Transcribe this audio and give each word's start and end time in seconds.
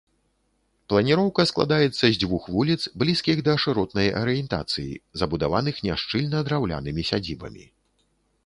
Планіроўка 0.91 1.41
складаецца 1.49 1.99
з 1.99 2.09
дзвюх 2.23 2.47
вуліц, 2.55 2.79
блізкіх 3.03 3.37
да 3.49 3.53
шыротнай 3.65 4.07
арыентацыі, 4.23 4.93
забудаваных 5.23 5.75
няшчыльна 5.89 6.37
драўлянымі 6.49 7.01
сядзібамі. 7.13 7.65